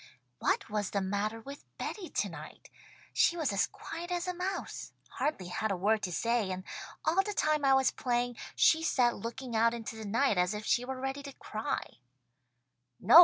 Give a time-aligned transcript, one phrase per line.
[0.39, 2.71] "What was the matter with Betty tonight?
[3.13, 4.93] She was as quiet as a mouse.
[5.09, 6.63] Hardly had a word to say, and
[7.05, 10.65] all the time I was playing, she sat looking out into the night as if
[10.65, 11.99] she were ready to cry."